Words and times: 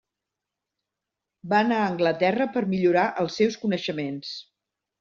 Va 1.51 1.59
anar 1.65 1.77
a 1.81 1.91
Anglaterra 1.91 2.49
per 2.57 2.65
millorar 2.73 3.05
els 3.25 3.39
seus 3.43 3.59
coneixements. 3.67 4.35